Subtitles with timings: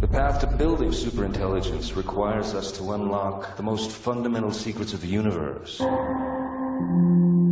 [0.00, 5.08] The path to building superintelligence requires us to unlock the most fundamental secrets of the
[5.08, 5.80] universe.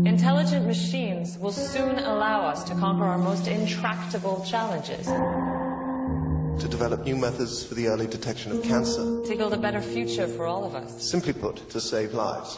[0.07, 5.07] Intelligent machines will soon allow us to conquer our most intractable challenges,
[6.63, 9.03] to develop new methods for the early detection of cancer.
[9.27, 11.03] to build a better future for all of us.
[11.03, 12.55] Simply put, to save lives.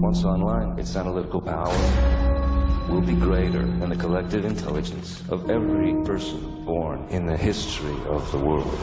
[0.00, 2.43] Once online, its analytical power
[2.88, 8.30] will be greater than the collective intelligence of every person born in the history of
[8.30, 8.74] the world.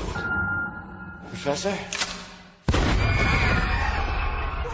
[1.32, 1.74] Professor?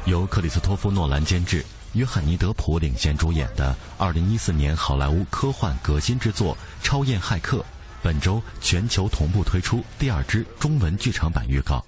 [0.06, 7.58] 由克里斯托夫·诺兰监制、约翰尼·德普领衔主演的2014年好莱坞科幻革新之作《超验骇客》，
[8.02, 11.84] 本周全球同步推出第二支中文剧场版预告。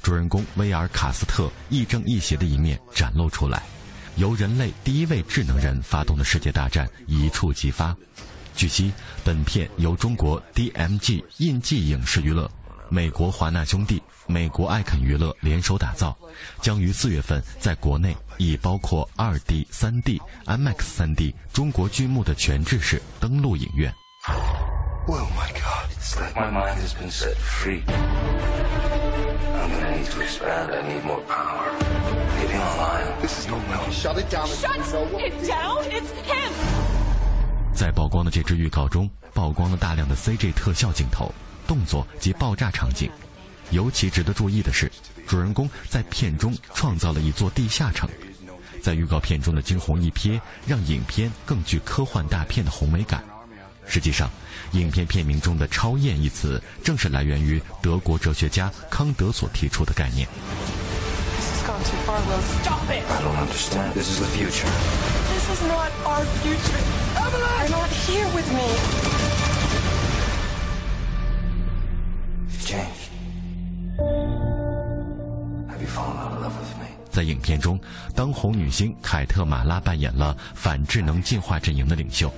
[0.00, 3.62] 主人公威尔·卡斯特亦正亦邪的一面展露出来，
[4.16, 7.96] 由人类第一位智能人发动的世界大战一触即发。
[8.54, 8.92] 据悉，
[9.24, 12.50] 本片由中国 DMG 印记影视娱乐、
[12.90, 16.14] 美国华纳兄弟、美国艾肯娱乐联手打造，
[16.60, 23.94] 将于四月份在国内以包括 2D、3D、IMAX 3D 中国剧目的全制式登陆影院。
[25.06, 27.80] ohmygodslikemymindhisbeensetfree
[29.90, 30.70] Need to expand.
[30.70, 31.72] I need more power.
[33.20, 33.90] This is well.
[33.90, 34.46] Shut it down.
[34.46, 34.78] Shut
[35.18, 35.82] it down!
[35.90, 36.52] It's him!
[37.74, 41.34] 在曝光的这支预告中，曝光了大量的 CG 特效镜头、
[41.66, 43.10] 动作及爆炸场景。
[43.70, 44.90] 尤其值得注意的是，
[45.26, 48.08] 主人公在片中创造了一座地下城。
[48.80, 53.22] 在预告片中的惊鸿一瞥，让影片更具科幻大片的宏伟感。
[53.90, 54.30] 实际上，
[54.70, 60.28] 影片片名中的“超验”一词，正是来源于德国哲学家康德所提出的概念。
[77.10, 77.78] 在影片中，
[78.14, 82.32] 当红女星凯特·马拉扮演了反智能进化阵营的领袖。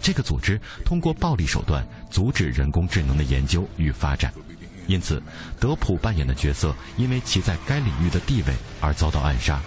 [0.00, 4.32] 这个组织通过暴力手段阻止人工智能的研究与发展，
[4.86, 5.22] 因此，
[5.60, 9.60] 德普扮演的角色因为其在该领域的地位而遭到暗杀。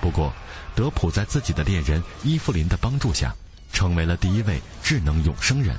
[0.00, 0.32] 不过，
[0.74, 3.34] 德普在自己的恋人伊芙琳的帮助下，
[3.72, 5.76] 成为了第一位智能永生人，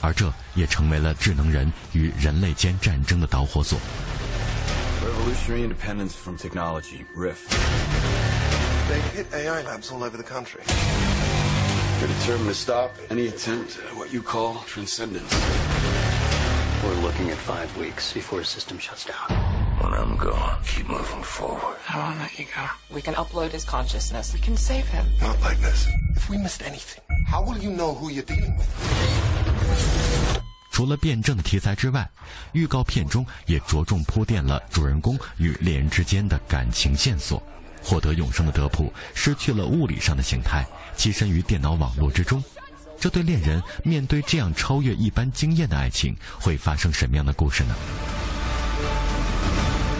[0.00, 3.78] 而这也成为了智能人与人类间战争的导火索。
[5.02, 7.36] Revolutionary independence from technology, RIF.
[8.88, 10.62] They hit AI labs all over the country.
[12.01, 15.31] We're determined to stop any attempt at what you call transcendence.
[16.83, 19.29] We're looking at five weeks before the system shuts down.
[19.79, 21.77] When I'm gone, keep moving forward.
[21.89, 22.65] I won't let you go.
[22.93, 24.33] We can upload his consciousness.
[24.33, 25.05] We can save him.
[25.21, 25.87] Not like this.
[26.15, 28.67] If we missed anything, how will you know who you're dealing with?
[30.71, 32.09] 除了辩证的题材之外，
[32.53, 37.43] 预告片中也着重铺垫了主人公与恋人之间的感情线索。
[37.86, 40.66] 获得永生的德普失去了物理上的形态，
[40.98, 42.42] 栖身于电脑网络之中。
[42.98, 47.76] 这对恋人面对这样超越一般经验的爱情，会发生什么样的故事呢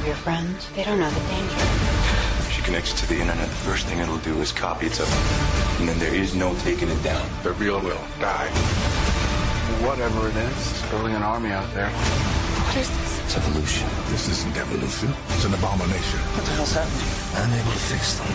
[0.04, 1.62] ？Your friends, they don't know the danger.
[2.40, 5.04] If she connects to the internet, the first thing it'll do is copy it to
[5.78, 7.22] And then there is no taking it down.
[7.44, 8.48] The real will die.
[9.86, 11.90] Whatever it is, it's building an army out there.
[11.90, 13.15] What is this?
[13.26, 13.88] It's evolution.
[14.08, 15.10] This isn't evolution.
[15.34, 16.20] It's an abomination.
[16.38, 17.10] What the hell's happening?
[17.34, 18.30] I'm able to fix them.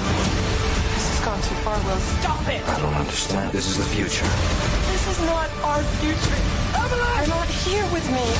[0.91, 1.96] This has gone too far, Will.
[2.19, 2.59] Stop it!
[2.68, 3.53] I don't understand.
[3.53, 4.28] This is the future.
[4.91, 6.35] This is not our future.
[6.75, 7.07] Evelyn!
[7.24, 8.36] You're not here with me.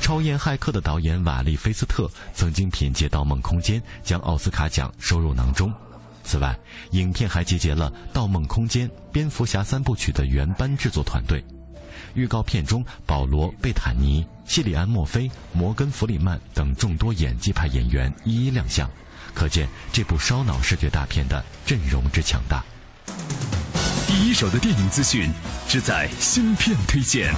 [0.00, 5.72] 超验骇客的导演瓦利·菲斯特曾经凭借《盗梦空间》将奥斯卡奖收入囊中。
[6.24, 6.58] 此外，
[6.90, 11.44] 影片还集结了《盗梦空间》《蝙蝠侠》三部曲的原班制作团队。
[12.14, 18.90] 预告片中，保罗·贝坦尼、谢里安·墨菲、摩根·弗里曼等众多演技派演员一一亮相，
[19.34, 22.64] 可见这部烧脑视觉大片的阵容之强大。
[24.06, 25.30] 第一手的电影资讯，
[25.68, 27.34] 只在芯片推荐。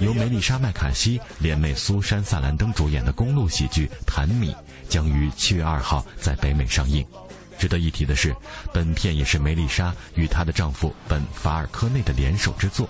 [0.00, 4.52] 由梅丽莎·麦卡锡、联袂苏珊·萨兰登主演的公路喜剧《谭米》
[4.88, 7.06] 将于七月二号在北美上映。
[7.58, 8.34] 值得一提的是，
[8.72, 12.88] 本片也是梅丽莎与她的丈夫本·法尔科内的联手之作。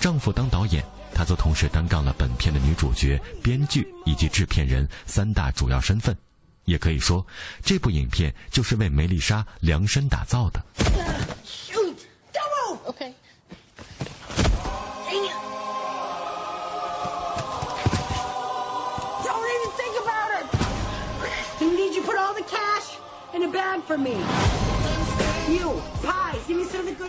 [0.00, 0.82] 丈夫当导演，
[1.14, 6.16] 她则同时担纲了本片的女主角、编剧以及制片人三大主要身份。
[6.64, 7.26] 也可以说，
[7.62, 10.64] 这部影片就是为梅丽莎量身打造的。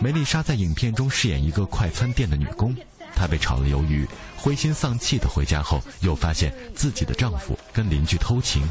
[0.00, 2.74] 梅丽莎在影片中饰演一个快餐店的女工，
[3.14, 4.06] 她被炒了鱿鱼，
[4.36, 8.68] 灰心丧气的回家后，又发现自己的丈夫跟邻居偷情。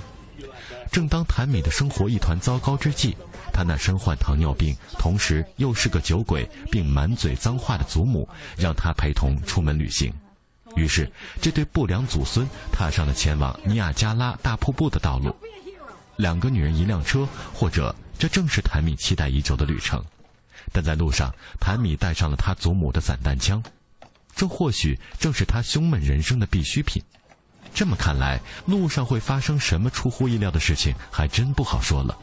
[0.91, 3.15] 正当谭米的生活一团糟糕之际，
[3.51, 8.27] 她那身患糖尿病，同时又是个酒鬼，并满嘴脏话的祖母，
[8.57, 10.13] 让她陪同出门旅行。
[10.75, 11.11] 于是，
[11.41, 15.35] 这对不良祖孙踏上了前往尼亚加拉大瀑布的道路。
[16.18, 20.04] 两个女人一辆车，或者这正是谭米期待已久的旅程。
[20.71, 23.62] 但在路上，谭米带上了他祖母的散弹枪，
[24.36, 27.01] 这或许正是他胸闷人生的必需品。
[27.74, 32.18] 这么看来，路上会发生什么出乎意料的事情，还真不好说了。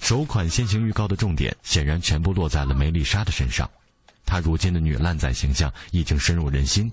[0.00, 3.68] 首款先行预告的重点显然全部落在了梅丽莎的身上。
[4.24, 6.90] 她如今的女烂仔形象已经深入人心，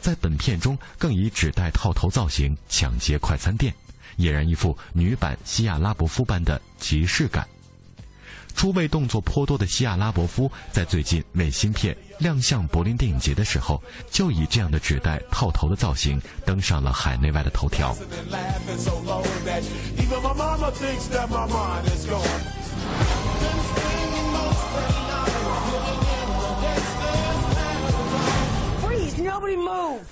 [0.00, 3.74] 在本片中更以纸袋套头造型抢劫快餐店，
[4.18, 7.46] 俨然一副女版西亚拉伯夫般的即视感。
[8.54, 17.94] 出位动作颇多的西亚拉伯夫，在最近为新片亮相柏林电影节的时候，就以这样的纸袋套头的造型登上了海内外的头条。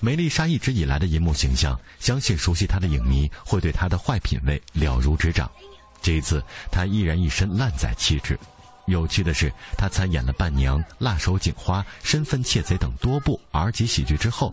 [0.00, 5.50] 梅丽莎一直以来的银幕形象，相信熟悉她的影迷会对她的坏品味了如指掌。
[6.02, 8.38] 这一次，她依然一身烂仔气质。
[8.87, 14.52] 有趣的是，她参演了《伴娘》《辣手警花》《身份窃贼》等多部 R 级喜剧之后，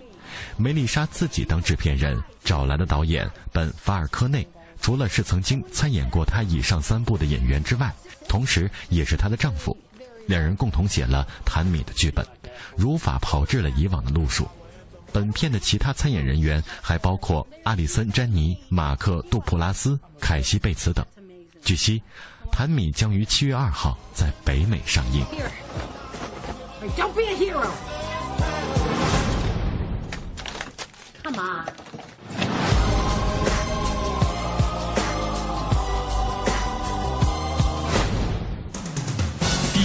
[0.55, 4.47] 梅丽莎自己当制片人，找来的导演本·法尔科内，
[4.81, 7.93] 除了是曾经参演过她以上三部的演员之外，
[8.29, 9.77] 同时也是她的丈夫。
[10.27, 12.25] 两人共同写了《谭米》的剧本，
[12.75, 14.47] 如法炮制了以往的路数。
[15.13, 21.05] 本片的其他参演人员还包括阿里森·詹妮、马克·杜普拉斯、凯西·贝茨等。
[21.63, 21.99] 据悉，
[22.51, 25.25] 《谭米》将于七月二号在北美上映。
[25.31, 25.37] 第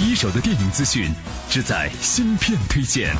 [0.06, 1.11] 一手的电影资讯，
[1.50, 3.12] 只在新片推荐。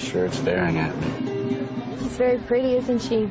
[0.00, 1.08] shirt staring at me.
[2.00, 3.26] She's very pretty, isn't she?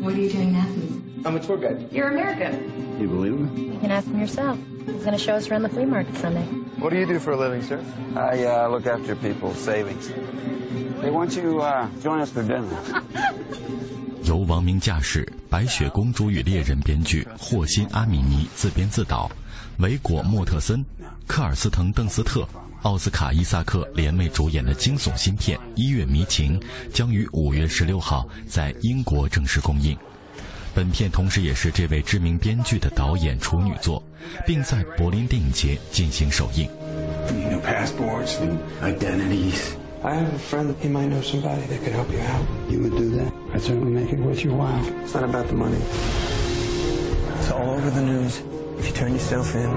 [0.00, 1.26] What are you doing in Athens?
[1.26, 1.88] I'm a tour guide.
[1.90, 3.00] You're American.
[3.00, 3.72] You believe me?
[3.72, 4.58] You can ask him yourself.
[4.86, 6.44] He's going to show us around the flea market Sunday.
[6.78, 7.80] What do you do for a living, sir?
[8.14, 10.10] I uh, look after people's savings.
[11.02, 12.68] They want you uh, join us for dinner.
[14.22, 19.30] 由王明驾驶，《白雪公主与猎人》编剧霍辛·阿米尼自编自导，
[19.78, 20.84] 维果·莫特森、
[21.26, 22.46] 科尔斯滕·邓斯特。
[22.82, 26.60] 奥斯卡·伊萨克联袂主演的惊悚新片《一月迷情》
[26.92, 29.96] 将于五月十六号在英国正式公映。
[30.76, 34.02] 本片同时也是这位知名编剧的导演处女作，
[34.46, 36.68] 并在柏林电影节进行首映。
[37.64, 38.36] passports,
[38.82, 39.72] identities.
[40.02, 40.74] I have a friend.
[40.82, 42.44] He might know somebody that could help you out.
[42.68, 43.32] You would do that?
[43.54, 44.78] I'd certainly make it worth your while.
[45.02, 45.80] It's not about the money.
[47.40, 48.42] It's all over the news.
[48.78, 49.70] If you turn yourself in.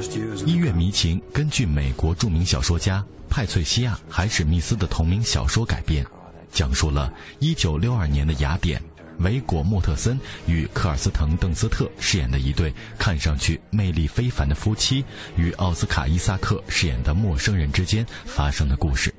[0.46, 6.04] 《一月迷情》根据美国著名小说家派翠西亚·海史密斯的同名小说改编，
[6.52, 7.10] 讲述了
[7.40, 8.82] 1962年的雅典，
[9.20, 15.04] 维果·莫特森与科尔斯滕·邓斯特饰演的一对看上去魅力非凡的夫妻，
[15.36, 19.14] 与奥斯卡·伊萨克饰演的陌生人之间发生的故事。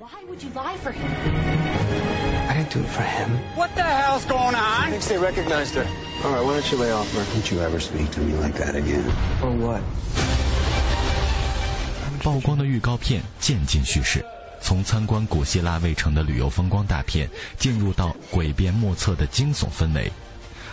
[2.48, 3.30] I didn't do it for him.
[3.56, 4.92] What the hell's going on?
[4.92, 5.86] Thinks they recognized her.
[6.24, 7.24] All right, why don't you lay off her?
[7.24, 9.04] Don't you ever speak to me like that again.
[9.42, 9.82] Or what?
[12.22, 14.26] 曝光的预告片渐进叙事，
[14.62, 20.12] 从参观古希腊卫城的旅游风光大片，进入到诡辩莫测的惊悚氛围。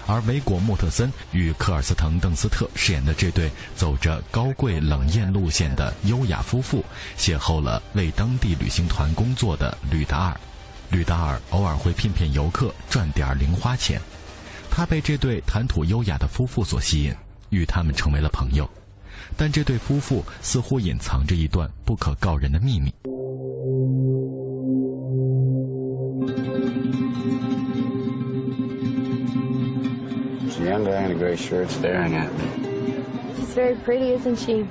[0.07, 6.83] 而维果·莫特森与科尔斯滕·邓斯特饰演的这对走着高贵冷艳路线的优雅夫妇，
[7.19, 10.41] 邂逅了为当地旅行团工作的吕达尔。
[10.91, 14.01] 吕达尔偶尔会骗骗游客赚点零花钱，
[14.71, 17.15] 他被这对谈吐优雅的夫妇所吸引，
[17.51, 18.67] 与他们成为了朋友。
[19.37, 22.91] 但这对夫妇似乎隐藏着一段不可告人的秘密。
[31.09, 33.05] There's a young guy in a gray shirt staring at me.
[33.37, 34.63] She's very pretty, isn't she?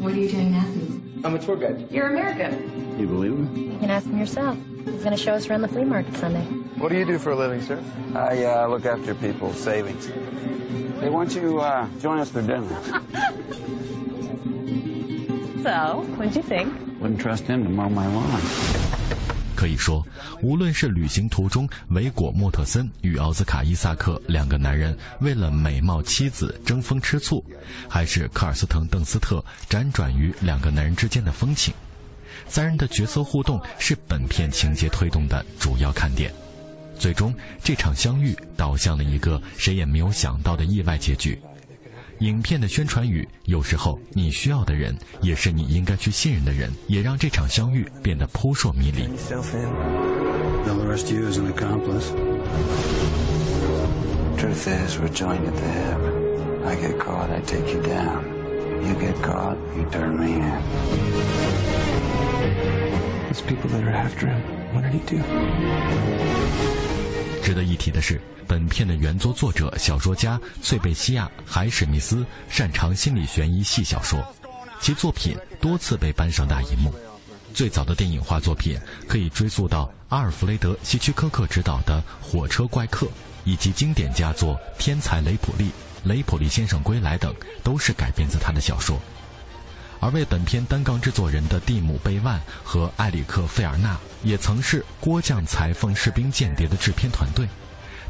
[0.00, 1.24] What are you doing in Athens?
[1.24, 1.90] I'm a tour guide.
[1.90, 2.98] You're American.
[2.98, 3.72] You believe him?
[3.72, 4.56] You can ask him yourself.
[4.84, 6.44] He's going to show us around the flea market Sunday.
[6.78, 7.82] What do you do for a living, sir?
[8.14, 10.06] I uh, look after people's savings.
[10.06, 13.02] Hey, why don't you uh, join us for dinner?
[15.62, 16.72] So, what'd you think?
[17.00, 18.40] Wouldn't trust him to mow my lawn.
[19.56, 20.06] 可以说，
[20.42, 27.44] 无论是旅行途中维果·莫特森与奥斯卡·伊萨克两个男人为了美貌妻子争风吃醋，
[27.88, 31.74] 还是科尔斯滕·邓斯特辗转于两个男人之间的风情，
[32.46, 36.30] 三人的角色互动是本片情节推动的主要看点。
[36.98, 41.38] 最终，这场相遇导向了一个谁也没有想到的意外结局。
[42.20, 49.06] 影片的宣传语有时候你需要的人也是你应该去信任的人，也让这场相遇变得扑朔迷离。
[54.36, 55.98] Truth is, we're joined at the hip.
[56.66, 58.22] I get caught, I take you down.
[58.84, 60.60] You get caught, you turn me in.
[63.30, 64.42] Those people that are after him,
[64.74, 65.22] what did he do?
[67.46, 74.20] 值得一提的是，本片的原作作者、小说家翠贝西亚·海史密斯擅长心理悬疑系小说，
[74.80, 76.92] 其作品多次被搬上大银幕。
[77.54, 78.76] 最早的电影化作品
[79.06, 83.06] 可以追溯到阿尔弗雷德·希区柯克执导的《火车怪客》，
[83.44, 85.66] 以及经典佳作《天才雷普利》
[86.02, 89.00] 《雷普利先生归来》等，都是改编自他的小说。
[90.00, 97.48] 而为本片担纲制作人的蒂姆·贝万和埃里克·费尔纳，也曾是《郭将裁缝士兵间谍》的制片团队，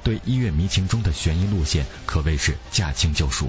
[0.02, 3.48] 对《一月迷情》中的悬疑路线可谓是驾轻就熟。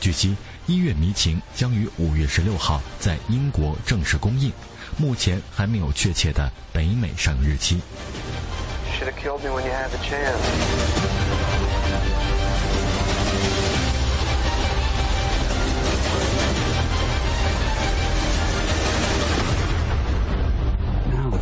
[0.00, 0.30] 据悉，
[0.66, 4.52] 《一月迷情》将于五月十六号在英国正式公映，
[4.96, 7.80] 目前还没有确切的北美上映日期。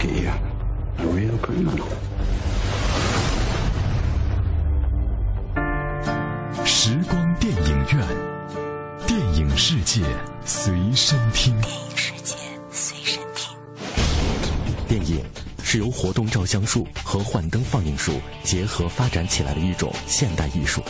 [0.09, 0.31] You.
[0.99, 1.87] A real criminal.
[6.65, 8.07] 时光电影院，
[9.07, 10.03] 电影世界
[10.45, 11.59] 随身听。
[11.61, 12.37] 电影世界
[12.71, 13.57] 随身听。
[14.87, 15.25] 电影
[15.63, 20.83] 是由活动照相术和幻灯放映术结合发展起来的一种现代艺术。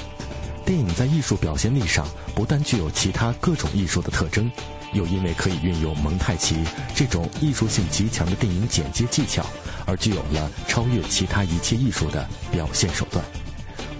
[0.64, 4.50] 电影在艺术表现力上不但具有其他各种艺术的特征，
[4.94, 9.44] 又因为可以运用蒙太奇这种艺术性极强的电影剪接技巧，
[9.84, 13.22] 而具有了超越其他一切艺术的表现手段。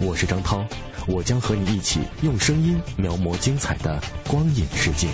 [0.00, 0.64] 我是张涛，
[1.06, 5.08] 我将和你一起用声音描摹精彩的光影世界。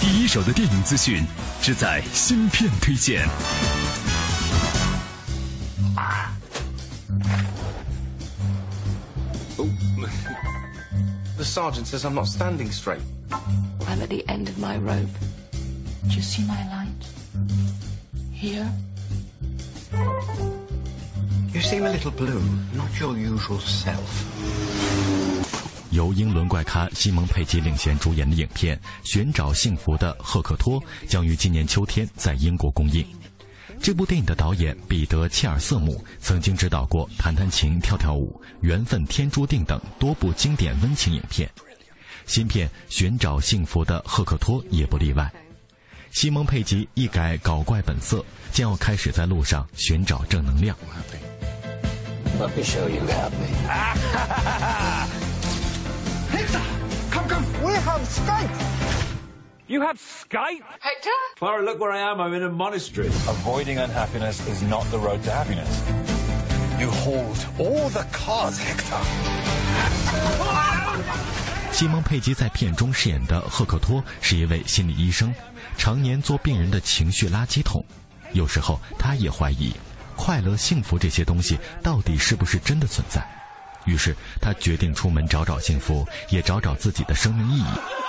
[0.00, 1.24] 第一手的电影资讯，
[1.62, 3.26] 只在芯片推荐。
[11.44, 13.02] The sergeant says I'm not standing straight.
[13.30, 15.14] I'm at the end of my rope.
[16.08, 17.04] Do you see my light?
[18.32, 18.66] Here?
[21.52, 24.24] You seem a little blue, not your usual self.
[25.90, 33.06] 由英伦怪咖西蒙·佩吉领衔主演的影片《寻找幸福的赫克托》将于今年秋天在英国公映。
[33.80, 41.50] 这部电影的导演彼得·切尔瑟姆曾经指导过《弹弹琴跳跳舞》《缘分天注定》等多部经典温情影片，
[42.26, 45.30] 新片《寻找幸福的赫克托》也不例外。
[46.12, 50.76] 西蒙·佩吉一改搞怪本色，将要开始在路上寻找正能量。
[52.38, 53.52] Let me show you happy.
[56.32, 56.62] Hector!
[57.12, 57.44] Come, come!
[57.62, 58.48] We have Skype!
[59.66, 60.60] You have Skype?
[60.78, 61.08] Hector?
[61.38, 62.20] Clara, look where I am.
[62.20, 63.06] I'm in a monastery.
[63.06, 65.80] Avoiding unhappiness is not the road to happiness.
[66.78, 69.00] You hold all the cards, Hector.
[71.72, 75.34] 西蒙·佩吉在片中饰演的赫克托是一位心理医生，
[75.78, 77.82] 常年做病人的情绪垃圾桶。
[78.34, 79.72] 有时候，他也怀疑
[80.14, 83.26] 快乐、幸福这些东西到底是不是真的存在。
[83.86, 88.03] 于是，他决定出门找找幸福，也找找自己的生命意义。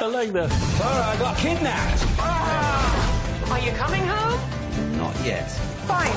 [0.00, 0.48] I like that.
[0.76, 2.04] Clara, I got kidnapped.
[3.50, 4.38] Are you coming home?
[4.96, 5.50] Not yet.
[5.88, 6.14] Fine.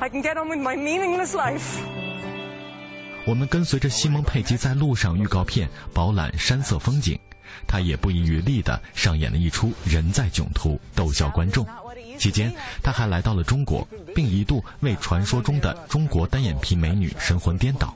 [0.00, 1.78] I can get on with my meaningless life.
[3.24, 7.16] 我们跟随着西蒙·佩吉在路上预告片饱览山色风景，
[7.68, 11.64] 他也不遗余力地上演了一出人在囧途，逗笑观众。
[12.18, 12.52] 期间，
[12.82, 17.94] 他还来到了中国，并一度为传说中的中国单眼皮美女神魂颠倒，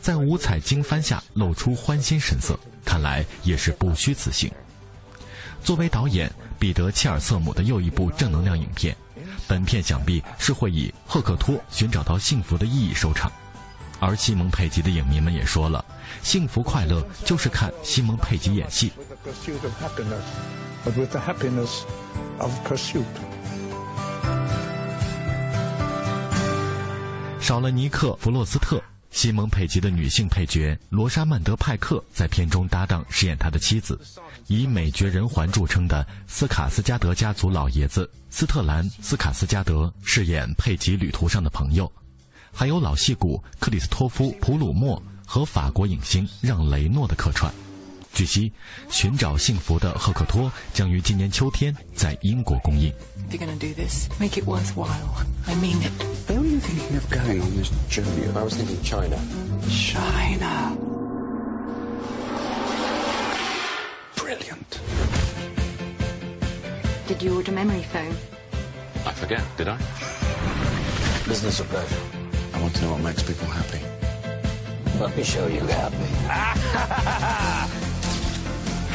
[0.00, 4.50] 在五彩经幡下露出欢欣神色，看来也是不虚此行。
[5.62, 8.96] 作为导演，彼得·切尔瑟姆的又一部正能量影片，
[9.46, 13.30] 本片想必是会以赫克托寻找到幸福的意义收场。
[13.98, 15.84] 而西蒙·佩吉的影迷们也说了，
[16.22, 18.90] 幸福快乐就是看西蒙·佩吉演戏。
[27.38, 34.00] 少了尼克·弗洛斯特，西蒙·佩吉的女性配角罗莎曼德·派克在片中搭档饰演他的妻子，
[34.46, 41.90] 以美绝人寰著称的斯卡斯加德家族老爷子斯特兰·斯卡斯加德饰演佩吉旅途上的朋友。
[42.52, 47.52] 还有老戏骨克里斯托夫·普鲁默和法国影星让·雷诺的客串。
[48.13, 48.49] 据悉，《
[48.89, 52.93] 寻找幸福的赫克托》将于今年秋天在英国公映。
[53.29, 55.25] If you're gonna do this, make it worthwhile.
[55.47, 55.91] I mean it.
[56.27, 58.27] Where were you thinking of going on this journey?
[58.33, 59.17] I was thinking China.
[59.69, 60.77] China.
[64.15, 64.79] Brilliant.
[67.07, 68.15] Did you order memory foam?
[69.05, 69.77] I forget, did I?
[71.27, 71.99] Business or pleasure?
[72.53, 73.81] I want to know what makes people happy.
[74.99, 76.07] Let me show you happy.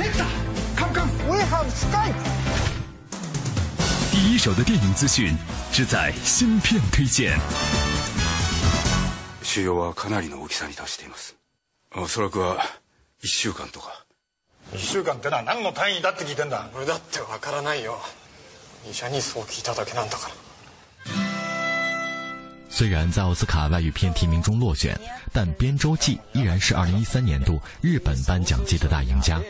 [0.05, 0.27] Hector!
[0.77, 1.11] Come, come!
[1.31, 2.15] We have Skype!
[4.13, 5.37] 第一手的电影资讯，
[5.73, 7.39] 只在芯片推荐。
[9.43, 11.37] 腫瘍はかなりの大きさに達しています。
[11.97, 12.59] おそらくは
[13.23, 14.05] 1週間とか。
[14.73, 17.99] 1週間ってのは何の単位だって聞いてんだ俺だってわからないよ
[18.89, 20.35] 医者にそう聞いただけなんだから
[22.69, 24.97] 虽然在奥斯卡外语片提名中落选，
[25.33, 29.41] 但《编舟记》依然是2013年度日本颁奖季的大赢家。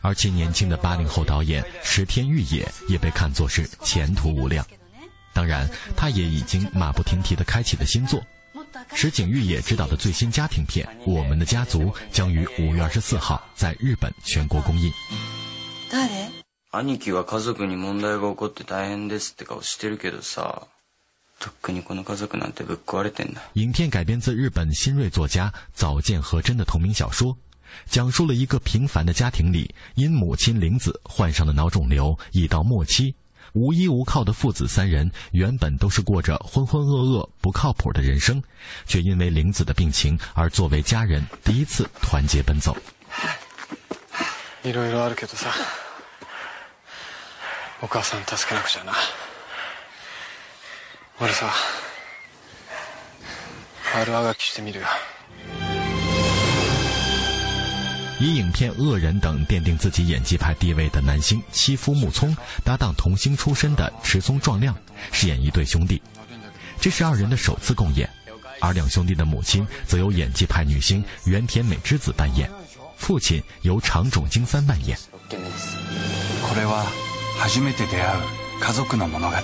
[0.00, 4.66] 而其年轻的八零后导演石田裕也也被看作是前途无量。
[5.32, 8.22] 当然，他也已经马不停蹄地开启了新作。
[8.94, 14.92] 石井裕也执导的最新家庭片《我们的家族》将于五月二十四号在日本全国公映。
[15.90, 16.30] 誰
[16.70, 20.68] 兄貴は家族に問題が起こって大変ですって顔してるけどさ。
[23.54, 27.36] 影片改编自日本新锐作家早见和真的同名小说，
[27.86, 33.14] 讲述了一个平凡的家庭里，因母亲玲子患上了脑肿瘤，已到末期，
[33.52, 38.42] 无依无靠的父子三人原本都是过着浑浑噩噩、不靠谱的人生，
[38.86, 42.76] 却因为玲子的病情而作为家人第一次团结奔走。
[44.64, 45.52] いろいろあるけどさ、
[47.80, 48.92] お母さん助けなくちゃな。
[51.18, 51.50] 俺さ
[53.94, 54.86] 悪あがきしてみるよ
[58.20, 62.34] 以影片《恶人》等奠定自己演技派地位的男星妻夫木聪
[62.64, 64.74] 搭档童星出身的池松壮亮
[65.12, 66.02] 饰演一对兄弟，
[66.80, 68.08] 这是二人的首次共演，
[68.60, 72.50] 而两兄弟的母亲则由演技派女星原田美之子扮演，
[72.96, 74.96] 父亲由长冢京三扮演。
[75.28, 76.86] これは
[77.38, 78.20] 初めて出会う
[78.60, 79.36] 家族の物語。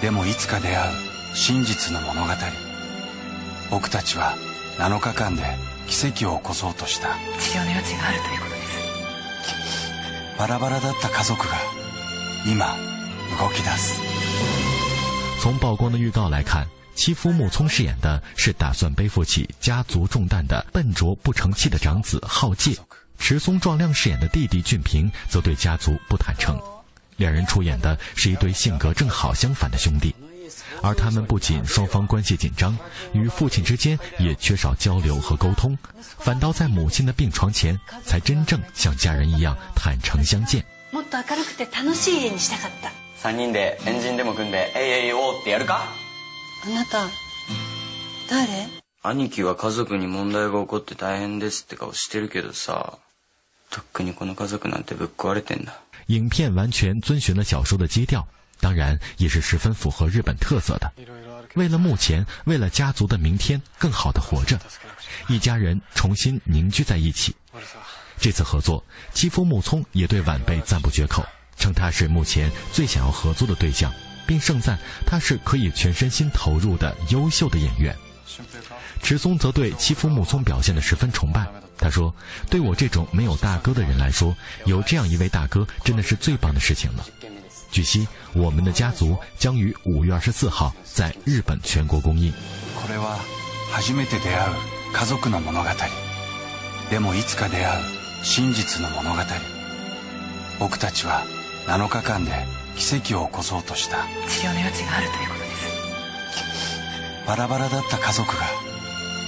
[0.00, 0.92] でもいつか出会う
[1.34, 2.32] 真実の物語
[3.70, 4.34] 僕たちは
[4.78, 5.42] 7日間で
[5.88, 8.78] 奇跡を起こそうとした治療の余地があるということです
[10.38, 11.54] バラバラだった家族が
[12.46, 12.76] 今
[13.38, 14.00] 動き出す
[15.42, 22.76] 从曝光的预告来看，妻夫木聪饰演的是打算背负起家族重担的笨拙不成器的长子浩介，
[23.18, 26.60] 池松壮亮饰演的弟弟俊平则对家族不坦诚。
[27.16, 30.14] 两人出演的是一对性格正好相反的兄弟，
[30.82, 32.76] 而他们不仅双方关系紧张，
[33.12, 35.76] 与父亲之间也缺少交流和沟通，
[36.18, 40.64] 反倒在母亲的病床前才真正像家人一样坦诚相见。
[40.92, 42.90] もっと明るくて楽しい家にしたかった。
[43.16, 45.84] 三人でエンジンでも組んで AAO ってやるか
[46.64, 47.06] あなた
[48.30, 48.66] 誰
[49.02, 52.98] 兄貴は家族に問題が起こって大変ですって顔してるけどさ、
[53.70, 55.80] とっくにこの家族なんてぶっ壊れてんだ。
[56.08, 58.26] 影片完全遵循了小说的基调，
[58.59, 60.91] 当然也是十分符合日本特色的。
[61.53, 64.59] 为了目前，为了家族的明天，更好的活着，
[65.27, 67.35] 一家人重新凝聚在一起。
[68.19, 71.25] 这次合作，妻夫木聪也对晚辈赞不绝口，
[71.57, 73.93] 称他是目前最想要合作的对象，
[74.25, 77.95] 并盛赞他是可以全身心投入的优秀的演员。
[79.01, 81.45] 池松则对妻夫木聪表现的十分崇拜。
[81.77, 82.13] 他说
[82.49, 87.05] ：“对我这种没有大哥的人来说，有这样一位大哥真的是最棒的事情了。”
[87.75, 92.31] 据悉，我们的家族将于五月二十四号在日本全国公映。
[92.81, 93.19] これは
[93.69, 94.53] 初めて出会う
[94.93, 95.69] 家族の物語。
[96.89, 97.83] でもいつか出会う
[98.23, 99.21] 真実の物語。
[100.57, 101.25] 僕たちは
[101.67, 102.31] 7日間で
[102.77, 104.05] 奇跡を起こそうとした。
[104.29, 107.27] 治療の余地があるということです。
[107.27, 108.45] バラバラだった家族が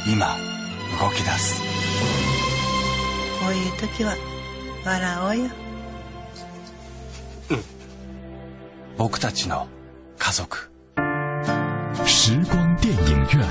[0.07, 0.38] 今
[1.01, 1.60] 動き出す。
[3.41, 4.15] こういう時は
[4.86, 5.49] 笑おうよ。
[8.96, 9.66] 僕たちの
[10.18, 10.70] 家族。
[12.07, 13.48] 时光电影院，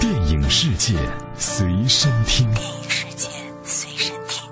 [0.00, 0.94] 电影世界
[1.36, 2.50] 随身听。
[2.54, 3.28] 电影世界
[3.62, 4.50] 随身听。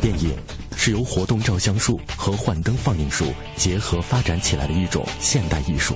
[0.00, 0.36] 电影
[0.76, 5.94] 是由活动照相术和幻灯放映术结合发展起来的一种现代艺术。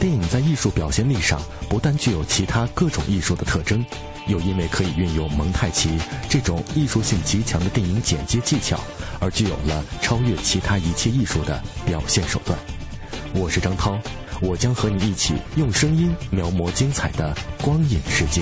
[0.00, 3.84] 电影在艺术表现力上不但具有其他各种艺术的特征，
[4.26, 8.80] 又因为可以运用蒙太奇这种艺术性极强的电影剪接技巧，
[9.20, 12.58] 而具有了超越其他一切艺术的表现手段。
[13.34, 14.00] 我是张涛，
[14.40, 18.40] 我将和你一起用声音描摹精彩的光影世界。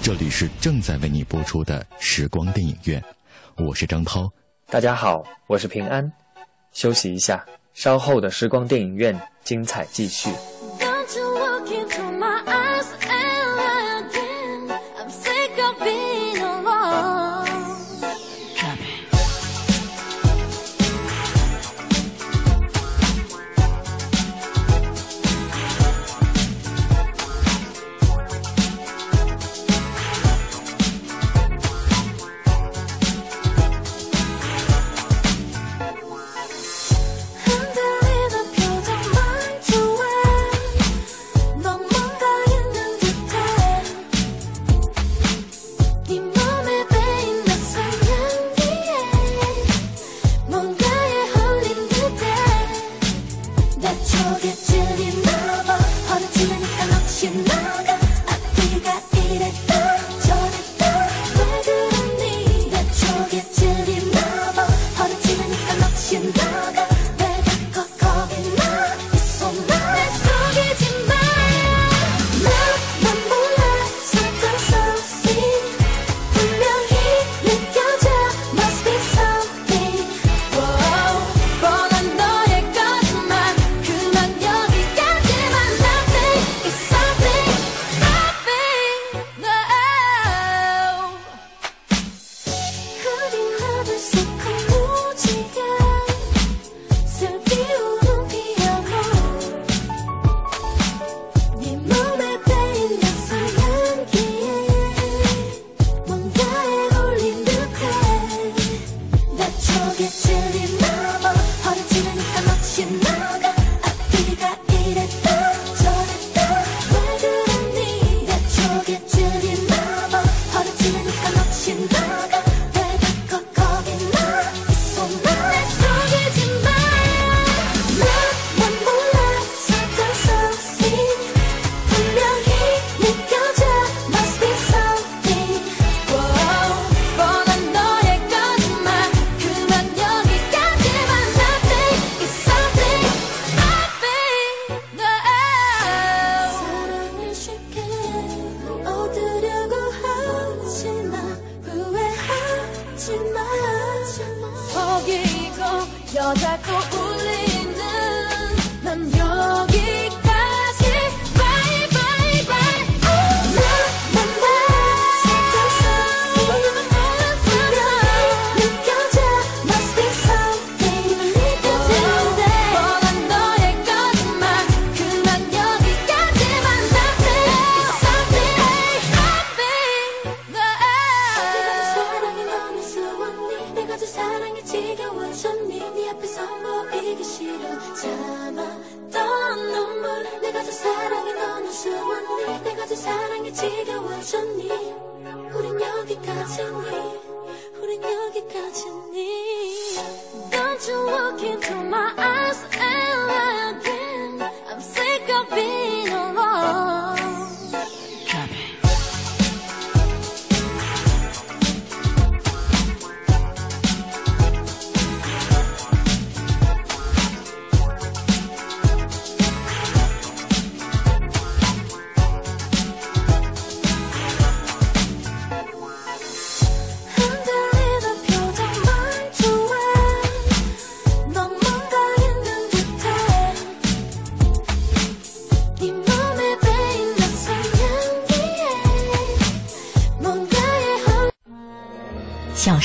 [0.00, 3.04] 这里是正在为你播出的时光电影院，
[3.58, 4.32] 我是张涛。
[4.70, 6.10] 大家好，我是平安。
[6.72, 7.44] 休息一下，
[7.80, 10.28] 稍后的时光电影院精彩继续。
[59.30, 59.69] did it.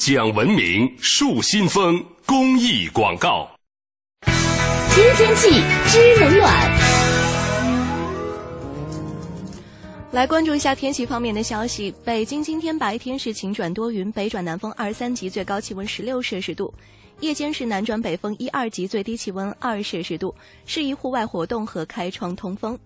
[0.00, 3.46] 讲文明树新风公益广告。
[4.88, 5.50] 新天气
[5.88, 6.70] 知冷暖。
[10.12, 11.94] 来关注一下天气方面的消息。
[12.02, 16.72] 北京今天白天是晴转多云，北转南风二三级，最高气温十六摄氏度；
[17.20, 20.34] 夜间是南转北风一二级，最低气温二摄氏度，
[20.64, 22.78] 适宜户外活动和开窗通风。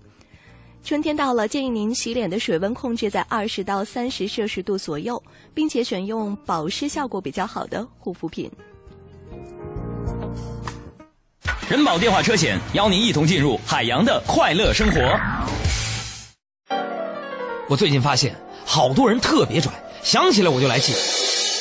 [0.84, 5.20] 春天到了，建议您洗脸的水温控制在二十到三十摄氏度左右，
[5.54, 8.50] 并且选用保湿效果比较好的护肤品。
[11.70, 15.00] 人保电话车险邀您一同进入海洋的快乐生活。
[17.66, 20.92] 我最近发现，好多人特别拽，想起来我就来气。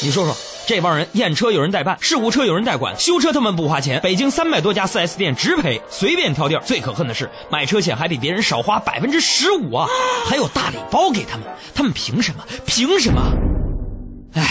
[0.06, 4.00] 你说说，这帮人验车有人代办，事故车有人代管，修车他们不花钱。
[4.02, 6.64] 北京三百多家 4S 店直赔，随便挑地儿。
[6.64, 9.88] 最可恨的是，买车险还比别人少花百分之十五啊，
[10.26, 11.46] 还有大礼包给他们，
[11.76, 12.46] 他们凭什么？
[12.66, 13.22] 凭什么？
[14.36, 14.44] 唉，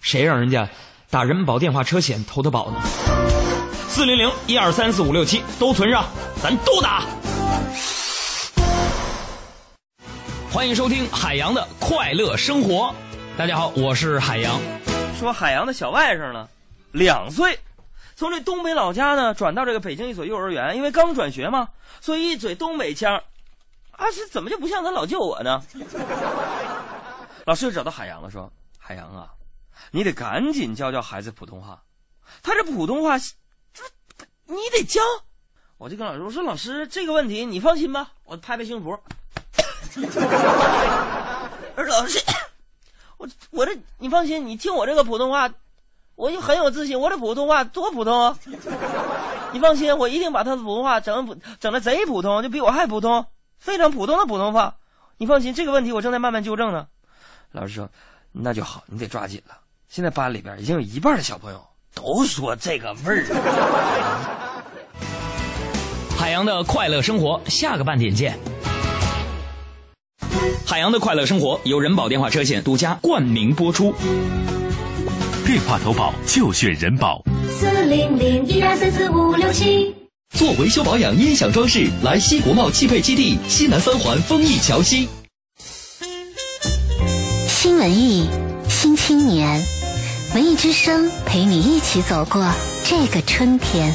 [0.00, 0.66] 谁让人家
[1.10, 2.80] 打人保电话车险投的保呢？
[3.86, 6.06] 四零零一二三四五六七都存上，
[6.42, 7.02] 咱都打。
[10.50, 12.94] 欢迎收听海洋的快乐生活。
[13.36, 14.58] 大家好，我是海洋。
[15.24, 16.48] 说海洋的小外甥呢，
[16.92, 17.58] 两岁，
[18.14, 23.22] 从这东北老家呢转到这个北京一所幼儿园，因为刚转学嘛，所以一嘴东北腔。
[23.92, 25.62] 啊，是怎么就不像咱老舅我呢？
[27.46, 29.30] 老师就找到海洋了，说：“海洋啊，
[29.92, 31.80] 你得赶紧教教孩子普通话。
[32.42, 33.16] 他这普通话，
[34.46, 35.00] 你得教。”
[35.78, 38.98] 我就跟老师我说：“老师，这个问题你放心吧，我拍拍胸脯。
[41.76, 42.18] ”而老师，
[43.50, 45.50] 我这你放心，你听我这个普通话，
[46.14, 46.98] 我就很有自信。
[47.00, 48.38] 我这普通话多普通啊！
[49.52, 53.26] 你放心，我一定把他的普通话整整的贼普通，就比我还普通，
[53.58, 54.76] 非常普通的普通话。
[55.16, 56.86] 你放心，这个问题我正在慢慢纠正呢。
[57.52, 57.88] 老师说
[58.32, 59.56] ：“那就好，你得抓紧了。
[59.88, 63.24] 现在班里边已经有一半的小朋友都说这个味儿。
[66.18, 68.38] ”海洋的快乐生活，下个半点见。
[70.64, 73.94] 海洋的快乐生活由人保电话车险独家冠名播出。
[75.46, 77.22] 电话投保就选人保。
[77.50, 79.94] 四零零一二三四五六七。
[80.30, 85.08] 做维修保养、音响装饰，来西国贸汽配基地西南三环丰益桥西。
[87.46, 88.28] 新文艺，
[88.68, 89.62] 新青年，
[90.34, 92.50] 文艺之声陪你一起走过
[92.84, 93.94] 这个春天。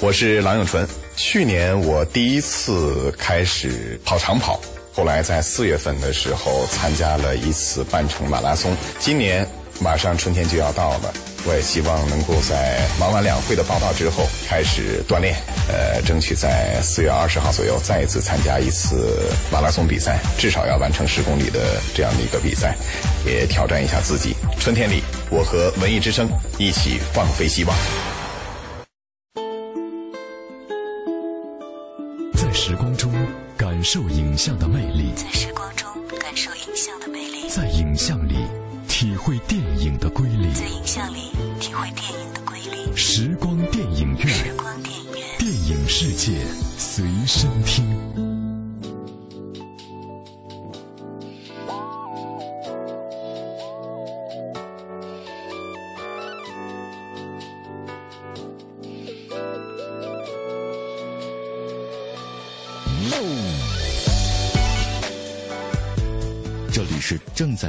[0.00, 0.88] 我是郎永淳。
[1.18, 4.60] 去年我第一次开始跑长跑，
[4.94, 8.74] 后来在四月份的时候参加了一次半程马拉松。
[9.00, 9.44] 今年
[9.80, 11.12] 马上春天就要到了，
[11.44, 15.34] 我也希望能够在忙完两会的报道之后开始锻炼，
[15.68, 22.76] 呃，争取在四月二十号左右再一次参加一次马拉松比赛，至少要完成十公里的这样的一个比赛，
[23.26, 24.36] 也挑战一下自己。
[24.60, 27.76] 春天里，我和文艺之声一起放飞希望。
[33.90, 35.88] 受影像的魅力，在时光中
[36.20, 38.34] 感受影像的魅力，在影像里
[38.86, 42.94] 体会电影的瑰丽，在影像里体会电影的瑰丽。
[42.94, 46.44] 时光电影院，时光电影院，电影世界
[46.76, 47.50] 随身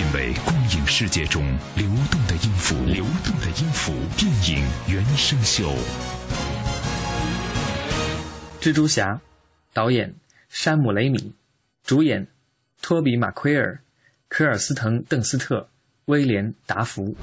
[0.00, 1.44] 品味光影世界中
[1.76, 3.92] 流动的音符，流动的音符。
[4.16, 5.74] 电影原声秀。
[8.62, 9.20] 蜘蛛侠，
[9.74, 10.14] 导演
[10.48, 11.34] 山姆雷米，
[11.84, 12.26] 主演
[12.80, 13.78] 托比马奎尔、
[14.26, 15.68] 科尔斯滕邓斯特、
[16.06, 17.14] 威廉达福。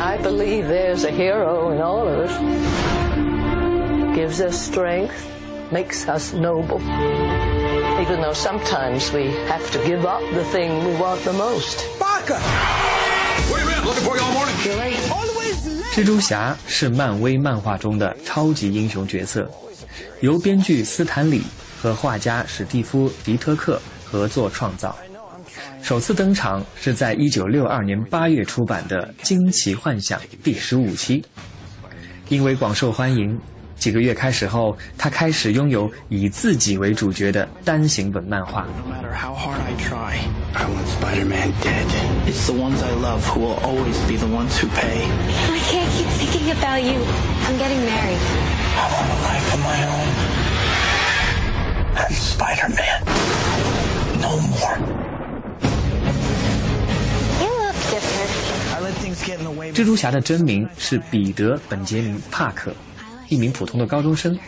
[0.00, 2.32] I believe there's a hero in all of us.
[4.16, 5.14] Gives us strength,
[5.70, 6.80] makes us noble.
[8.00, 11.84] Even though sometimes we have to give up the thing we want the most.
[13.84, 14.54] Looking for you all morning.
[14.64, 14.96] You're late.
[15.10, 15.56] Always
[15.92, 19.50] 蜘蛛侠是漫威漫画中的超级英雄角色，
[20.20, 21.42] 由编剧斯坦李
[21.82, 24.96] 和画家史蒂夫·迪特克合作创造。
[25.82, 31.22] 首次登场是在1962年8月出版的《惊奇幻想》第十五期，
[32.28, 33.38] 因为广受欢迎，
[33.80, 38.66] 几个月开始后，他开始拥有以自己为主角的单行本漫画。
[38.76, 40.18] No matter how hard I try,
[40.52, 41.86] I want Spider-Man dead.
[42.28, 45.00] It's the ones I love who will always be the ones who pay.
[45.48, 47.00] I can't keep thinking about you.
[47.48, 48.20] I'm getting married.
[48.76, 50.08] I want a life of my own.
[51.96, 53.00] I'm Spider-Man.
[54.20, 54.76] No more.
[57.40, 58.30] You look different.
[58.76, 59.72] I let things get in the way.
[59.72, 62.74] 蜘蛛侠的真名是彼得·本杰明·帕克，
[63.30, 64.38] 一名普通的高中生，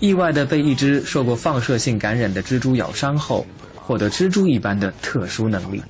[0.00, 5.82] 意外地被一只受过放射性感染的蜘蛛咬伤后，获得蜘蛛一般的特殊能力。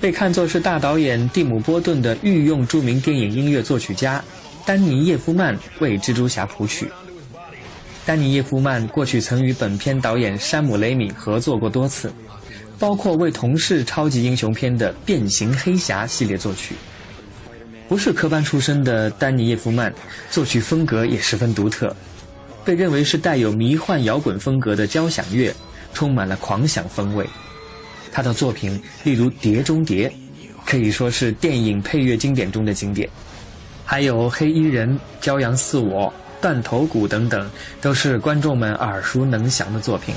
[0.00, 4.22] 被看作是大导演蒂姆·波顿的御用著名电影音乐作曲家
[4.66, 6.90] 丹尼·叶夫曼为蜘蛛侠谱曲。
[8.04, 12.12] 丹尼·叶夫曼过去曾与本片导演山姆·雷米合作过多次，
[12.80, 16.74] 包括为同是超级英雄片的《变形黑侠》系列作曲。
[17.92, 19.92] 不是科班出身的丹尼·叶夫曼，
[20.30, 21.94] 作曲风格也十分独特，
[22.64, 25.54] 被认为是带有迷幻摇滚风格的交响乐，
[25.92, 27.28] 充满了狂想风味。
[28.10, 30.08] 他的作品，例如《碟中谍》，
[30.64, 33.06] 可以说是电影配乐经典中的经典，
[33.84, 36.06] 还有《黑衣人》《骄阳似我》
[36.40, 37.46] 《断头谷》等等，
[37.82, 40.14] 都是观众们耳熟能详的作品。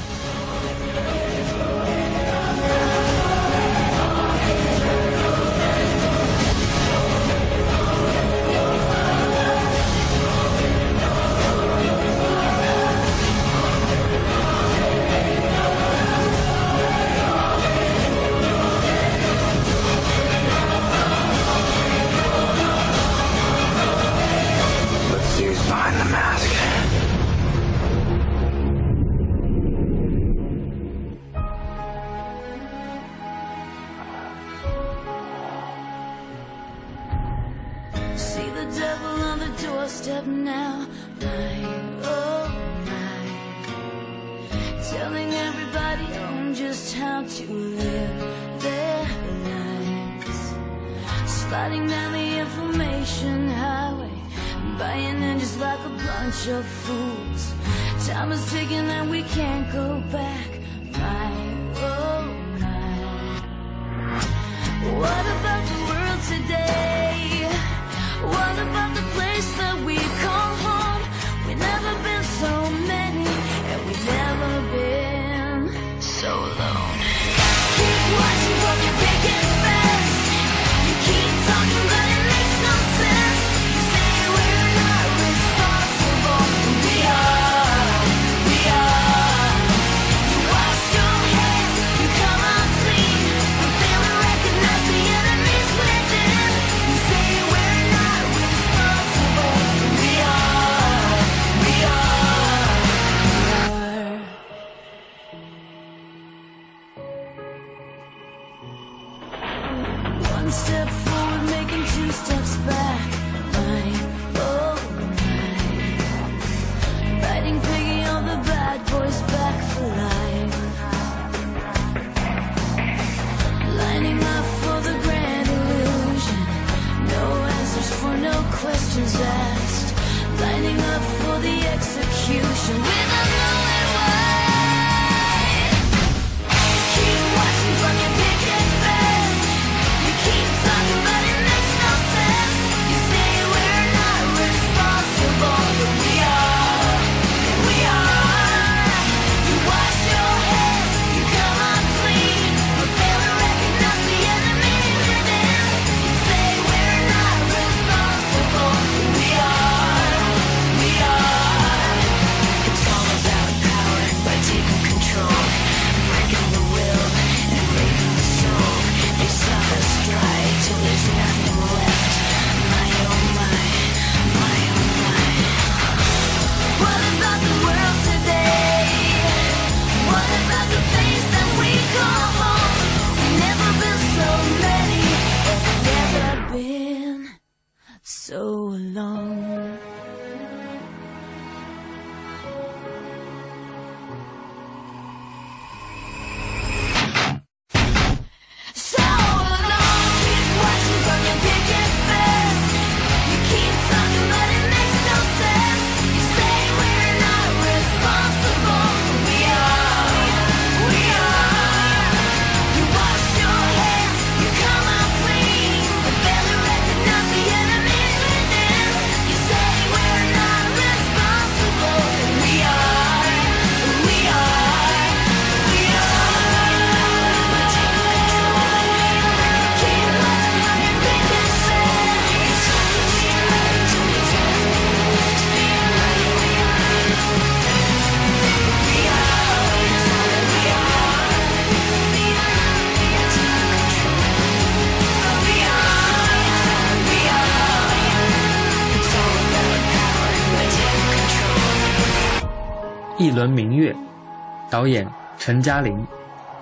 [254.76, 255.10] 导演
[255.40, 256.06] 陈嘉玲，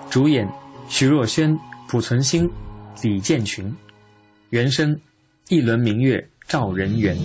[0.08, 0.48] 主演
[0.88, 1.58] 徐若瑄、
[1.88, 2.48] 濮存昕、
[3.02, 3.74] 李建群，
[4.50, 4.94] 原声
[5.48, 7.16] 《一轮明月照人圆》。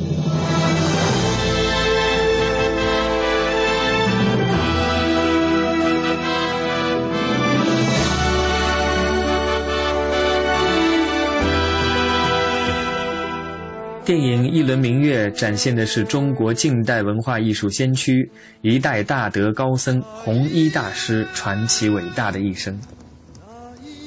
[14.09, 18.27] 电影《一轮明月》展现的是中国近代文化艺术先驱、
[18.61, 22.75] 一代大德高僧弘一大师传奇伟大的一生。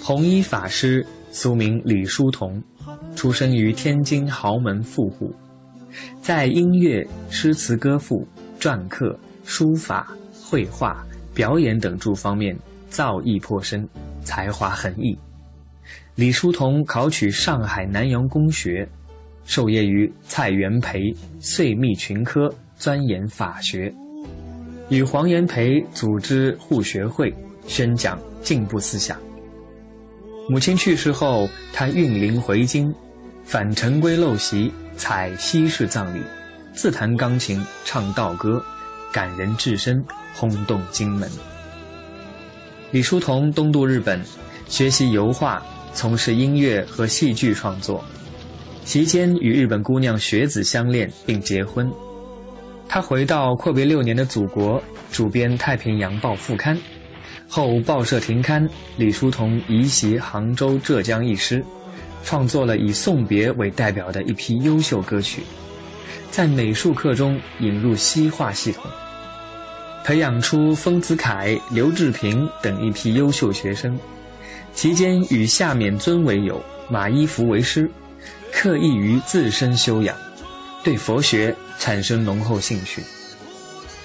[0.02, 2.60] 弘一法师俗名李叔同，
[3.14, 5.32] 出生于天津豪门富户，
[6.20, 8.26] 在音乐、诗词歌赋、
[8.58, 13.88] 篆刻、书法、绘画、表演等诸方面造诣颇深，
[14.24, 15.16] 才华横溢。
[16.16, 18.88] 李叔同考取上海南洋公学。
[19.44, 23.92] 授业于蔡元培、岁密群科，钻研法学，
[24.88, 27.34] 与黄炎培组织护学会，
[27.66, 29.18] 宣讲进步思想。
[30.48, 32.92] 母亲去世后，他运灵回京，
[33.44, 36.20] 返陈规陋习，采西式葬礼，
[36.74, 38.62] 自弹钢琴，唱道歌，
[39.12, 41.30] 感人至深，轰动京门。
[42.90, 44.20] 李叔同东渡日本，
[44.68, 45.62] 学习油画，
[45.94, 48.04] 从事音乐和戏剧创作。
[48.84, 51.90] 期间与日本姑娘雪子相恋并结婚，
[52.88, 56.76] 他回到阔别六年的祖国，主编《太平洋报》副刊，
[57.48, 61.64] 后报社停刊，李叔同移袭杭州、浙江一师，
[62.24, 65.42] 创作了以送别为代表的一批优秀歌曲，
[66.30, 68.84] 在美术课中引入西画系统，
[70.04, 73.98] 培养出丰子恺、刘志平等一批优秀学生，
[74.74, 76.60] 期间与夏勉尊为友，
[76.90, 77.88] 马一浮为师。
[78.52, 80.16] 刻意于自身修养，
[80.84, 83.02] 对佛学产生浓厚兴趣。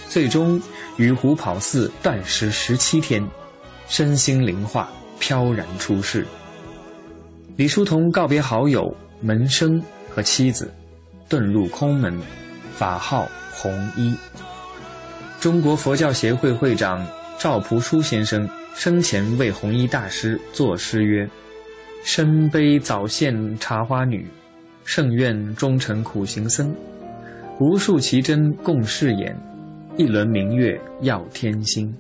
[0.10, 0.62] 最终
[0.96, 3.26] 于虎跑寺断食十七天，
[3.88, 4.90] 身心灵化，
[5.20, 6.26] 飘然出世。
[7.56, 10.74] 李叔同告别好友、门生和妻子，
[11.30, 12.18] 遁入空门，
[12.76, 14.16] 法号弘一。
[15.40, 17.06] 中国佛教协会会长
[17.38, 21.30] 赵朴初先生生前为弘一大师作诗曰。
[22.04, 24.26] 身悲早现茶花女，
[24.86, 26.74] 圣愿终成苦行僧。
[27.60, 29.36] 无数奇珍共饰演，
[29.98, 31.94] 一轮明月耀天星。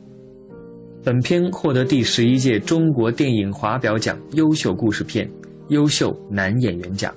[1.04, 5.30] 本片获得第十一届中国电影华表奖优秀故事片、
[5.70, 7.14] 优秀男演员奖。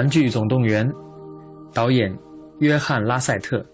[0.00, 0.90] 玩具总动员》，
[1.74, 2.18] 导演
[2.60, 3.66] 约翰·拉塞特，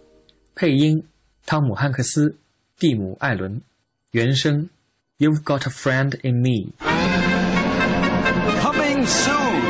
[0.56, 1.00] 配音
[1.46, 2.34] 汤姆·汉克斯、
[2.80, 3.60] 蒂姆·艾伦，
[4.10, 4.68] 原声
[5.18, 6.72] You've Got a Friend in Me。
[8.60, 9.62] Coming soon,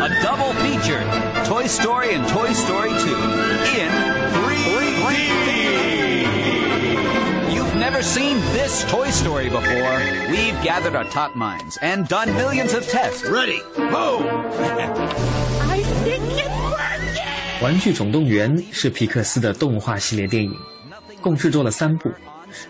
[0.00, 1.02] a double feature:
[1.48, 3.51] Toy Story and Toy Story Two.
[8.02, 9.98] Never seen this Toy Story before.
[10.28, 13.28] We've gathered our top minds and done millions of tests.
[13.28, 13.62] Ready?
[13.78, 14.26] Move!
[15.70, 17.60] I think it's working!
[17.62, 20.52] 《玩具总动员》是皮克斯的动画系列电影，
[21.20, 22.10] 共制作了三部，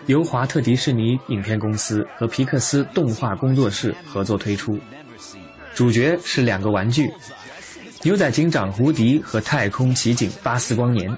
[0.07, 4.79] 由华特迪士尼影片公司和皮克斯动画工作室合作推出。
[5.75, 7.11] 主角是两个玩具：
[8.03, 11.11] 牛仔警长胡迪和太空奇警巴斯光年。《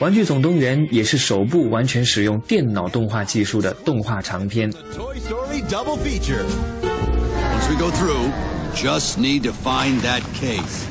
[0.00, 4.70] 玩具总动员》也是首部完全使用电脑动画技术的动画长片。
[4.72, 6.44] Toy Story double feature.
[6.82, 8.30] Once we go through,
[8.74, 10.84] just need to find that case.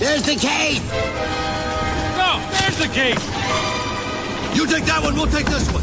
[0.00, 0.80] There's the case!
[2.16, 3.39] No, there's the case!
[4.70, 5.82] Take that one, take this one.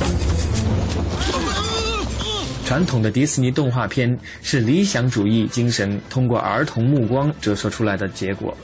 [2.66, 8.56] 传统的迪士尼动画片是理想主义精神通过儿童目光折射出来的结果，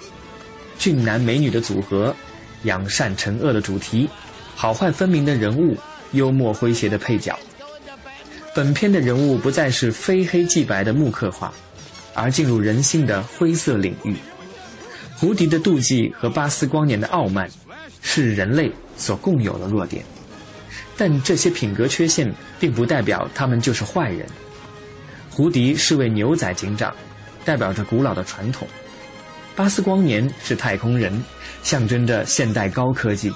[0.79, 2.15] 俊男美女的组合，
[2.63, 4.09] 养善惩恶的主题，
[4.55, 5.75] 好坏分明的人物，
[6.13, 7.37] 幽默诙谐的配角。
[8.55, 11.53] 本片的人物不再是非黑即白的木刻画，
[12.13, 14.15] 而进入人性的灰色领域。
[15.17, 17.49] 胡迪的妒忌和巴斯光年的傲慢，
[18.03, 20.05] 是人类所共有的弱点。
[20.95, 24.27] 但这些品格缺陷并不代表他们就是坏人。
[25.31, 26.93] 胡迪是位牛仔警长，
[27.43, 28.67] 代表着古老的传统；
[29.55, 31.11] 巴斯光年是太空人，
[31.63, 33.31] 象征着现代高科技。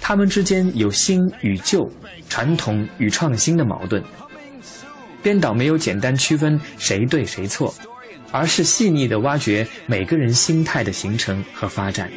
[0.00, 1.86] 他们之间有新与旧、
[2.30, 4.02] 传统与创新的矛盾。
[5.22, 7.72] 编导没有简单区分谁对谁错，
[8.30, 12.10] 而是细腻地挖掘每个人心态的形成和发展。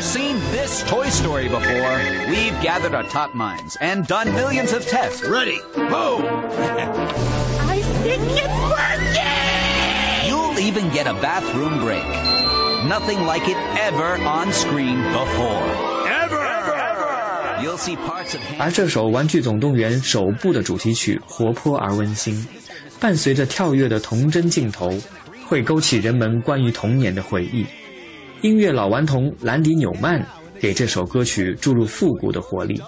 [0.00, 2.00] seen this Toy Story before.
[2.30, 5.22] We've gathered our top minds and done millions of tests.
[5.28, 5.60] Ready?
[5.76, 6.24] Move!
[7.68, 10.30] I think it's working!
[10.30, 12.02] You'll even get a bathroom break.
[12.88, 15.62] Nothing like it ever on screen before.
[16.08, 16.40] Ever!
[16.40, 17.62] Ever!
[17.62, 22.48] You'll see parts of 而这首《玩具总动员》首部的主题曲活泼而温馨，
[22.98, 24.90] 伴随着跳跃的童真镜头，
[25.46, 27.66] 会勾起人们关于童年的回忆。
[28.41, 30.19] 音乐老顽童兰迪纽曼
[30.59, 32.81] 给这首歌曲注入复古的活力。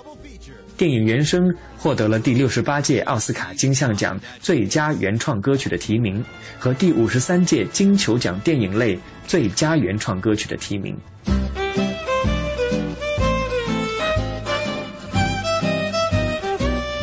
[0.76, 6.26] 电影原声获得了第六十八届奥斯卡金像奖最佳原创歌曲的提名
[6.58, 8.98] 和第五十三届金球奖电影类
[9.28, 10.98] 最佳原创歌曲的提名。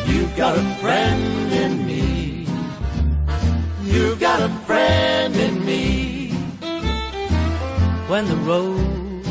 [0.05, 2.45] You've got a friend in me.
[3.85, 5.70] You've got a friend in me.
[8.11, 9.29] When the road's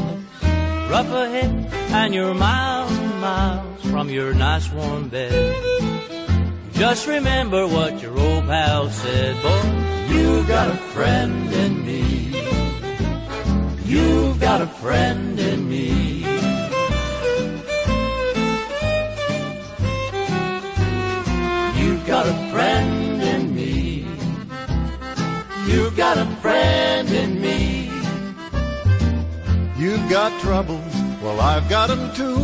[0.91, 5.55] rough ahead and you're miles and miles from your nice warm bed,
[6.73, 10.15] just remember what your old pal said, boy.
[10.15, 12.01] You've got a friend in me.
[13.85, 16.25] You've got a friend in me.
[21.79, 24.07] You've got a friend in me.
[25.67, 27.40] You've got a friend in me.
[29.91, 32.39] You've got troubles, well, I've got them too.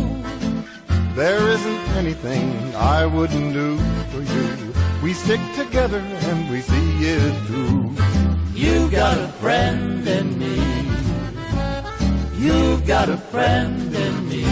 [1.15, 3.77] There isn't anything I wouldn't do
[4.11, 4.73] for you.
[5.01, 7.95] We stick together and we see it through.
[8.53, 10.55] You've got a friend in me.
[12.35, 14.43] You've got a friend in me.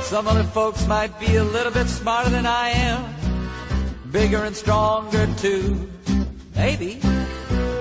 [0.00, 3.13] Some other folks might be a little bit smarter than I am,
[4.14, 5.90] bigger and stronger too,
[6.54, 7.00] maybe.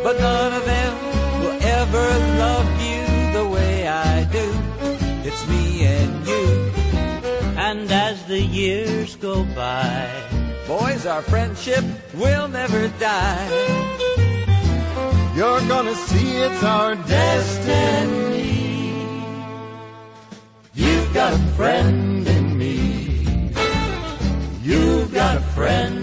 [0.03, 0.93] But none of them
[1.41, 2.07] will ever
[2.43, 3.03] love you
[3.37, 4.47] the way I do.
[5.23, 6.45] It's me and you.
[7.55, 10.09] And as the years go by,
[10.67, 13.49] Boys, our friendship will never die.
[15.35, 18.47] You're gonna see it's our destiny.
[20.73, 23.51] You've got a friend in me.
[24.61, 26.02] You've got a friend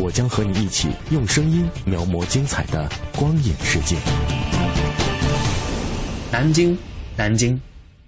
[0.00, 3.96] 我将和你一起用声音描摹精彩的光影世界。
[6.30, 6.78] 南京，
[7.16, 7.60] 南京，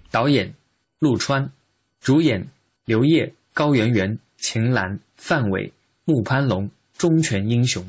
[0.09, 0.53] 导演
[0.99, 1.51] 陆川，
[1.99, 2.47] 主演
[2.85, 5.73] 刘烨、高圆圆、秦岚、范伟、
[6.05, 7.83] 穆潘龙、忠犬英雄。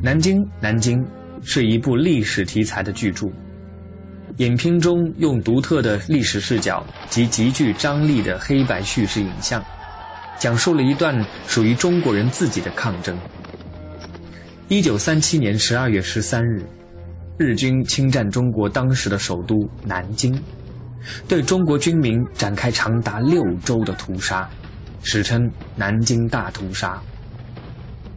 [0.00, 1.04] 南京，南京
[1.44, 3.26] 是一部历史题材的巨著。
[4.38, 9.64] 影片中用独特的历史视角及极具张力的黑白叙事影像，
[10.40, 11.14] 讲述了一段
[11.46, 13.16] 属于中国人自己的抗争。
[14.66, 16.66] 一九三七年十二月十三日，
[17.38, 20.36] 日军侵占中国当时的首都南京，
[21.28, 24.48] 对中国军民展开长达六周的屠杀，
[25.02, 27.00] 史称“南京大屠杀”。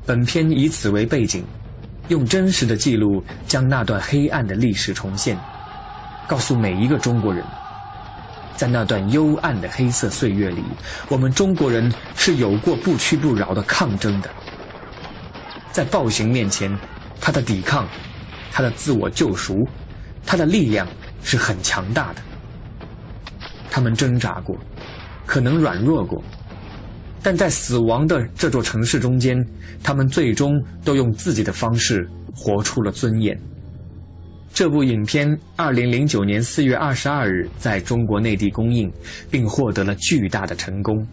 [0.03, 1.43] 本片以此为背景，
[2.07, 5.37] 用真实的记录将那段黑暗的历史重现。
[6.27, 7.43] 告诉每一个中国人，
[8.55, 10.61] 在那段幽暗的黑色岁月里，
[11.07, 14.29] 我们中国人是有过不屈不挠的抗争的。
[15.71, 16.75] 在暴行面前，
[17.21, 17.87] 他的抵抗，
[18.51, 19.65] 他的自我救赎，
[20.25, 20.85] 他的力量
[21.23, 22.21] 是很强大的。
[23.69, 24.57] 他们挣扎过，
[25.25, 26.21] 可能软弱过，
[27.21, 29.45] 但在死亡的这座城市中间，
[29.83, 33.37] 他们最终都用自己的方式活出了尊严。
[34.53, 38.91] 这部影片二零零九年四月二十二日在中国内地公映，
[39.29, 41.05] 并获得了巨大的成功。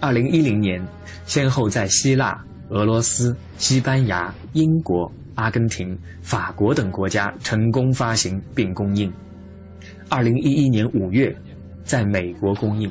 [0.00, 0.84] 二零一零年，
[1.24, 9.10] 先后在希腊、俄罗斯、西班牙、英国、阿根廷、法国等国家成功发行并公映。
[10.10, 11.34] 二零一一年五月，
[11.82, 12.90] 在美国公映。